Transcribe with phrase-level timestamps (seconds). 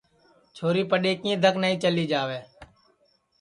[0.55, 2.39] چھوری پڈؔیکِئیں دھک نائی چلی جاوے